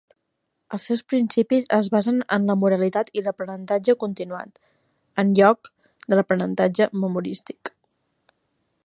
[0.75, 4.59] Els seus principis es basen en la moralitat i l'aprenentatge continuat,
[5.25, 5.71] en lloc
[6.15, 7.73] de l'aprenentatge memorístic.